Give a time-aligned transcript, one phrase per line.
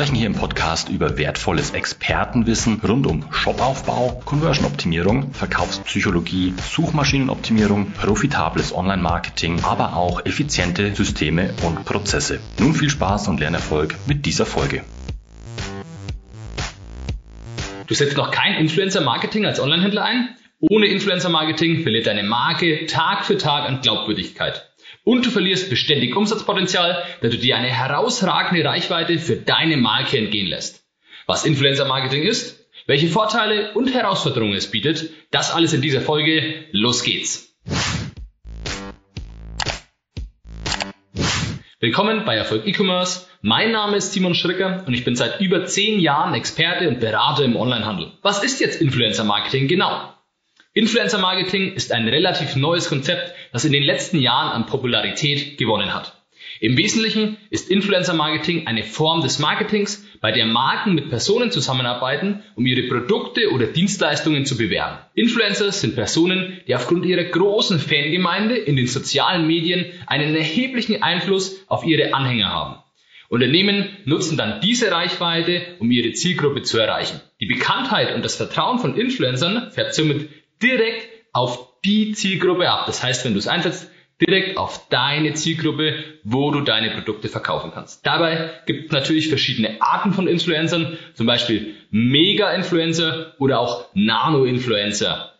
[0.00, 9.62] sprechen hier im Podcast über wertvolles Expertenwissen rund um Shopaufbau, Conversion-Optimierung, Verkaufspsychologie, Suchmaschinenoptimierung, profitables Online-Marketing,
[9.62, 12.40] aber auch effiziente Systeme und Prozesse.
[12.58, 14.84] Nun viel Spaß und Lernerfolg mit dieser Folge.
[17.86, 20.30] Du setzt noch kein Influencer-Marketing als Onlinehändler ein?
[20.60, 24.69] Ohne Influencer-Marketing verliert deine Marke Tag für Tag an Glaubwürdigkeit.
[25.02, 30.46] Und du verlierst beständig Umsatzpotenzial, da du dir eine herausragende Reichweite für deine Marke entgehen
[30.46, 30.84] lässt.
[31.26, 36.66] Was Influencer-Marketing ist, welche Vorteile und Herausforderungen es bietet, das alles in dieser Folge.
[36.72, 37.56] Los geht's!
[41.82, 43.26] Willkommen bei Erfolg E-Commerce.
[43.40, 47.42] Mein Name ist Simon Schricker und ich bin seit über zehn Jahren Experte und Berater
[47.42, 48.12] im Onlinehandel.
[48.20, 50.12] Was ist jetzt Influencer Marketing genau?
[50.72, 55.92] Influencer Marketing ist ein relativ neues Konzept, das in den letzten Jahren an Popularität gewonnen
[55.92, 56.22] hat.
[56.60, 62.44] Im Wesentlichen ist Influencer Marketing eine Form des Marketings, bei der Marken mit Personen zusammenarbeiten,
[62.54, 64.98] um ihre Produkte oder Dienstleistungen zu bewerben.
[65.14, 71.64] Influencer sind Personen, die aufgrund ihrer großen Fangemeinde in den sozialen Medien einen erheblichen Einfluss
[71.66, 72.76] auf ihre Anhänger haben.
[73.28, 77.20] Unternehmen nutzen dann diese Reichweite, um ihre Zielgruppe zu erreichen.
[77.40, 80.28] Die Bekanntheit und das Vertrauen von Influencern fährt somit
[80.62, 82.86] direkt auf die Zielgruppe ab.
[82.86, 87.70] Das heißt, wenn du es einsetzt, direkt auf deine Zielgruppe, wo du deine Produkte verkaufen
[87.72, 88.06] kannst.
[88.06, 95.32] Dabei gibt es natürlich verschiedene Arten von Influencern, zum Beispiel Mega-Influencer oder auch Nano-Influencer.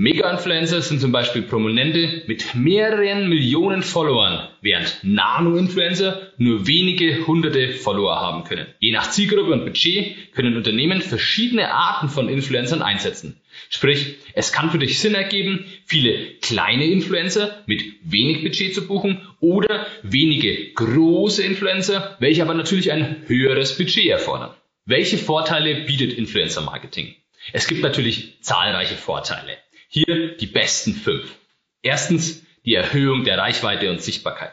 [0.00, 8.14] Mega-Influencer sind zum Beispiel Prominente mit mehreren Millionen Followern, während Nano-Influencer nur wenige hunderte Follower
[8.14, 8.68] haben können.
[8.78, 13.40] Je nach Zielgruppe und Budget können Unternehmen verschiedene Arten von Influencern einsetzen.
[13.70, 19.26] Sprich, es kann für dich Sinn ergeben, viele kleine Influencer mit wenig Budget zu buchen
[19.40, 24.54] oder wenige große Influencer, welche aber natürlich ein höheres Budget erfordern.
[24.86, 27.16] Welche Vorteile bietet Influencer Marketing?
[27.52, 29.56] Es gibt natürlich zahlreiche Vorteile.
[29.90, 31.34] Hier die besten fünf.
[31.80, 34.52] Erstens die Erhöhung der Reichweite und Sichtbarkeit.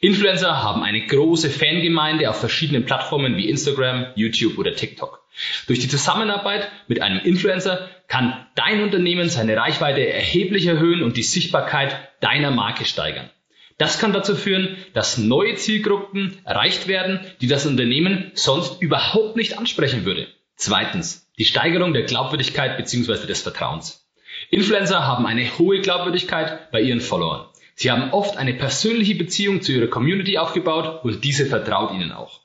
[0.00, 5.22] Influencer haben eine große Fangemeinde auf verschiedenen Plattformen wie Instagram, YouTube oder TikTok.
[5.66, 11.22] Durch die Zusammenarbeit mit einem Influencer kann dein Unternehmen seine Reichweite erheblich erhöhen und die
[11.24, 13.28] Sichtbarkeit deiner Marke steigern.
[13.76, 19.58] Das kann dazu führen, dass neue Zielgruppen erreicht werden, die das Unternehmen sonst überhaupt nicht
[19.58, 20.28] ansprechen würde.
[20.56, 23.26] Zweitens, die Steigerung der Glaubwürdigkeit bzw.
[23.26, 24.09] des Vertrauens.
[24.50, 27.46] Influencer haben eine hohe Glaubwürdigkeit bei ihren Followern.
[27.76, 32.40] Sie haben oft eine persönliche Beziehung zu ihrer Community aufgebaut und diese vertraut ihnen auch.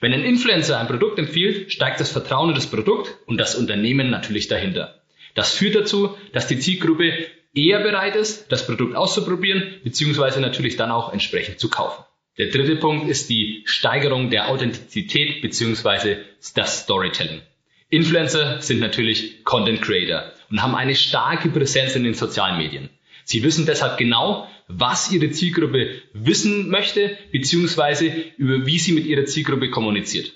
[0.00, 4.10] Wenn ein Influencer ein Produkt empfiehlt, steigt das Vertrauen in das Produkt und das Unternehmen
[4.10, 5.00] natürlich dahinter.
[5.34, 10.90] Das führt dazu, dass die Zielgruppe eher bereit ist, das Produkt auszuprobieren, beziehungsweise natürlich dann
[10.90, 12.04] auch entsprechend zu kaufen.
[12.36, 16.18] Der dritte Punkt ist die Steigerung der Authentizität beziehungsweise
[16.54, 17.40] das Storytelling.
[17.88, 22.90] Influencer sind natürlich Content Creator und haben eine starke Präsenz in den sozialen Medien.
[23.24, 29.24] Sie wissen deshalb genau, was Ihre Zielgruppe wissen möchte, beziehungsweise über wie sie mit Ihrer
[29.24, 30.32] Zielgruppe kommuniziert.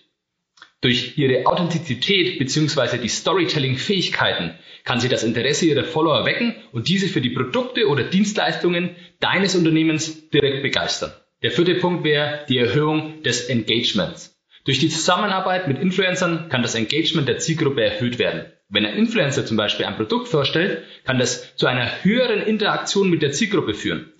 [0.80, 7.06] Durch ihre Authentizität beziehungsweise die Storytelling-Fähigkeiten kann sie das Interesse ihrer Follower wecken und diese
[7.08, 11.12] für die Produkte oder Dienstleistungen deines Unternehmens direkt begeistern.
[11.42, 14.39] Der vierte Punkt wäre die Erhöhung des Engagements.
[14.64, 18.44] Durch die Zusammenarbeit mit Influencern kann das Engagement der Zielgruppe erhöht werden.
[18.68, 23.22] Wenn ein Influencer zum Beispiel ein Produkt vorstellt, kann das zu einer höheren Interaktion mit
[23.22, 24.12] der Zielgruppe führen.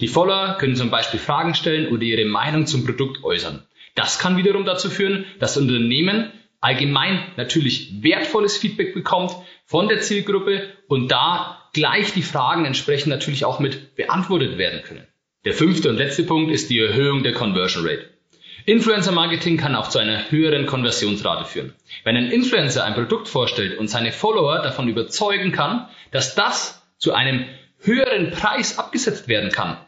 [0.00, 3.66] Die Follower können zum Beispiel Fragen stellen oder ihre Meinung zum Produkt äußern.
[3.96, 6.30] Das kann wiederum dazu führen, dass das Unternehmen
[6.60, 9.32] allgemein natürlich wertvolles Feedback bekommt
[9.64, 15.06] von der Zielgruppe und da gleich die Fragen entsprechend natürlich auch mit beantwortet werden können.
[15.44, 18.08] Der fünfte und letzte Punkt ist die Erhöhung der Conversion Rate.
[18.64, 21.74] Influencer Marketing kann auch zu einer höheren Konversionsrate führen.
[22.04, 27.14] Wenn ein Influencer ein Produkt vorstellt und seine Follower davon überzeugen kann, dass das zu
[27.14, 27.44] einem
[27.80, 29.78] höheren Preis abgesetzt werden kann,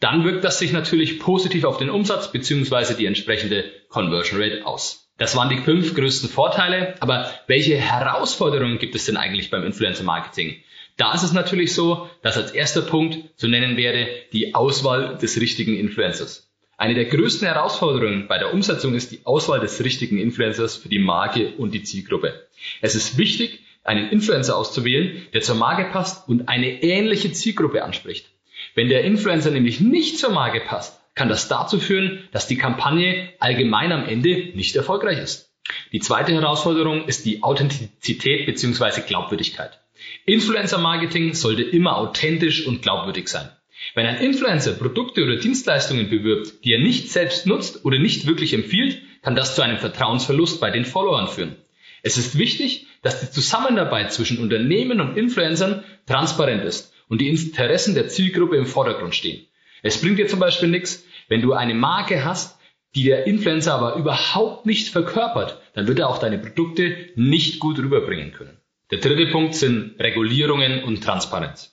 [0.00, 2.94] dann wirkt das sich natürlich positiv auf den Umsatz bzw.
[2.94, 5.10] die entsprechende Conversion Rate aus.
[5.18, 10.04] Das waren die fünf größten Vorteile, aber welche Herausforderungen gibt es denn eigentlich beim Influencer
[10.04, 10.56] Marketing?
[10.96, 15.40] Da ist es natürlich so, dass als erster Punkt zu nennen wäre die Auswahl des
[15.40, 16.51] richtigen Influencers.
[16.82, 20.98] Eine der größten Herausforderungen bei der Umsetzung ist die Auswahl des richtigen Influencers für die
[20.98, 22.48] Marke und die Zielgruppe.
[22.80, 28.26] Es ist wichtig, einen Influencer auszuwählen, der zur Marke passt und eine ähnliche Zielgruppe anspricht.
[28.74, 33.28] Wenn der Influencer nämlich nicht zur Marke passt, kann das dazu führen, dass die Kampagne
[33.38, 35.52] allgemein am Ende nicht erfolgreich ist.
[35.92, 39.02] Die zweite Herausforderung ist die Authentizität bzw.
[39.02, 39.78] Glaubwürdigkeit.
[40.26, 43.50] Influencer-Marketing sollte immer authentisch und glaubwürdig sein.
[43.94, 48.54] Wenn ein Influencer Produkte oder Dienstleistungen bewirbt, die er nicht selbst nutzt oder nicht wirklich
[48.54, 51.56] empfiehlt, kann das zu einem Vertrauensverlust bei den Followern führen.
[52.02, 57.94] Es ist wichtig, dass die Zusammenarbeit zwischen Unternehmen und Influencern transparent ist und die Interessen
[57.94, 59.46] der Zielgruppe im Vordergrund stehen.
[59.82, 62.58] Es bringt dir zum Beispiel nichts, wenn du eine Marke hast,
[62.94, 67.78] die der Influencer aber überhaupt nicht verkörpert, dann wird er auch deine Produkte nicht gut
[67.78, 68.58] rüberbringen können.
[68.90, 71.71] Der dritte Punkt sind Regulierungen und Transparenz.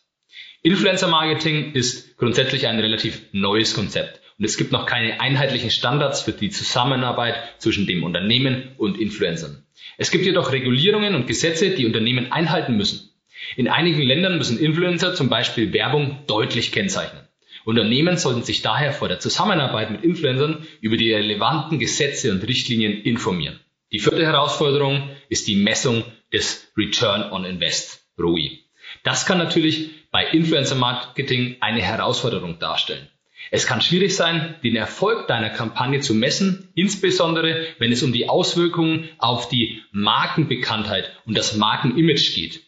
[0.61, 6.21] Influencer Marketing ist grundsätzlich ein relativ neues Konzept und es gibt noch keine einheitlichen Standards
[6.21, 9.63] für die Zusammenarbeit zwischen dem Unternehmen und Influencern.
[9.97, 13.09] Es gibt jedoch Regulierungen und Gesetze, die Unternehmen einhalten müssen.
[13.55, 17.25] In einigen Ländern müssen Influencer zum Beispiel Werbung deutlich kennzeichnen.
[17.63, 23.01] Unternehmen sollten sich daher vor der Zusammenarbeit mit Influencern über die relevanten Gesetze und Richtlinien
[23.01, 23.61] informieren.
[23.93, 26.03] Die vierte Herausforderung ist die Messung
[26.33, 28.59] des Return on Invest, ROI.
[29.03, 33.07] Das kann natürlich bei Influencer Marketing eine Herausforderung darstellen.
[33.51, 38.29] Es kann schwierig sein, den Erfolg deiner Kampagne zu messen, insbesondere wenn es um die
[38.29, 42.61] Auswirkungen auf die Markenbekanntheit und das Markenimage geht.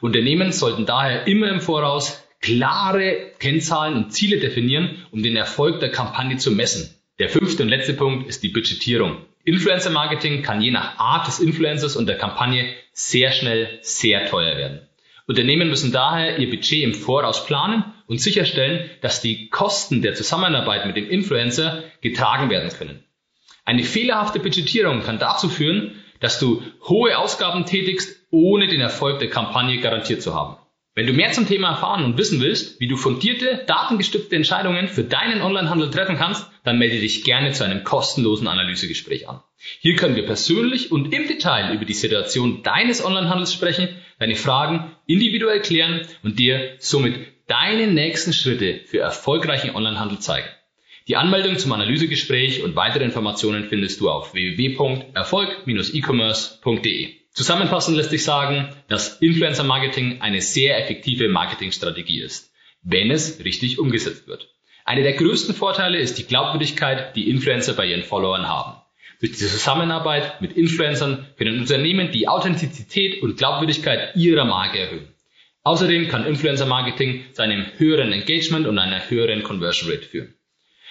[0.00, 5.90] Unternehmen sollten daher immer im Voraus klare Kennzahlen und Ziele definieren, um den Erfolg der
[5.90, 6.94] Kampagne zu messen.
[7.18, 9.16] Der fünfte und letzte Punkt ist die Budgetierung.
[9.44, 14.56] Influencer Marketing kann je nach Art des Influencers und der Kampagne sehr schnell sehr teuer
[14.56, 14.87] werden.
[15.28, 20.86] Unternehmen müssen daher ihr Budget im Voraus planen und sicherstellen, dass die Kosten der Zusammenarbeit
[20.86, 23.04] mit dem Influencer getragen werden können.
[23.66, 29.28] Eine fehlerhafte Budgetierung kann dazu führen, dass du hohe Ausgaben tätigst, ohne den Erfolg der
[29.28, 30.56] Kampagne garantiert zu haben.
[30.94, 35.04] Wenn du mehr zum Thema erfahren und wissen willst, wie du fundierte, datengestützte Entscheidungen für
[35.04, 39.40] deinen Onlinehandel treffen kannst, dann melde dich gerne zu einem kostenlosen Analysegespräch an.
[39.80, 44.96] Hier können wir persönlich und im Detail über die Situation deines Onlinehandels sprechen, deine Fragen
[45.06, 47.14] individuell klären und dir somit
[47.46, 50.48] deine nächsten Schritte für erfolgreichen Onlinehandel zeigen.
[51.08, 57.14] Die Anmeldung zum Analysegespräch und weitere Informationen findest du auf www.erfolg-e-commerce.de.
[57.32, 63.78] Zusammenfassend lässt sich sagen, dass Influencer Marketing eine sehr effektive Marketingstrategie ist, wenn es richtig
[63.78, 64.54] umgesetzt wird.
[64.84, 68.77] Einer der größten Vorteile ist die Glaubwürdigkeit, die Influencer bei ihren Followern haben.
[69.20, 75.08] Durch die Zusammenarbeit mit Influencern können Unternehmen die Authentizität und Glaubwürdigkeit ihrer Marke erhöhen.
[75.64, 80.34] Außerdem kann Influencer Marketing zu einem höheren Engagement und einer höheren Conversion Rate führen.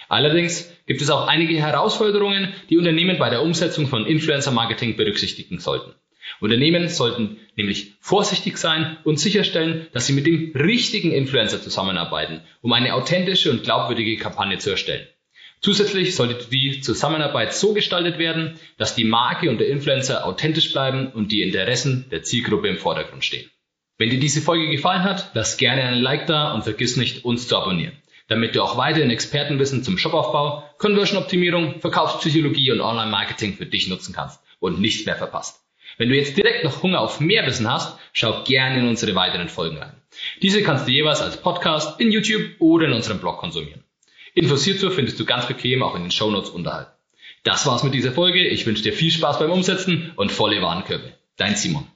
[0.09, 5.59] Allerdings gibt es auch einige Herausforderungen, die Unternehmen bei der Umsetzung von Influencer Marketing berücksichtigen
[5.59, 5.94] sollten.
[6.41, 12.74] Unternehmen sollten nämlich vorsichtig sein und sicherstellen, dass sie mit dem richtigen Influencer zusammenarbeiten, um
[12.74, 15.07] eine authentische und glaubwürdige Kampagne zu erstellen.
[15.62, 21.07] Zusätzlich sollte die Zusammenarbeit so gestaltet werden, dass die Marke und der Influencer authentisch bleiben
[21.07, 23.50] und die Interessen der Zielgruppe im Vordergrund stehen.
[23.98, 27.48] Wenn dir diese Folge gefallen hat, lass gerne einen Like da und vergiss nicht, uns
[27.48, 33.88] zu abonnieren, damit du auch weiterhin Expertenwissen zum Shopaufbau, Conversion-Optimierung, Verkaufspsychologie und Online-Marketing für dich
[33.88, 35.63] nutzen kannst und nichts mehr verpasst.
[35.98, 39.50] Wenn du jetzt direkt noch Hunger auf mehr Wissen hast, schau gerne in unsere weiteren
[39.50, 40.00] Folgen rein.
[40.43, 43.84] Diese kannst du jeweils als Podcast in YouTube oder in unserem Blog konsumieren.
[44.38, 46.96] Infos hierzu findest du ganz bequem auch in den Shownotes unterhalb.
[47.44, 48.48] Das war's mit dieser Folge.
[48.48, 51.12] Ich wünsche dir viel Spaß beim Umsetzen und volle Warenkörbe.
[51.38, 51.88] Dein Simon.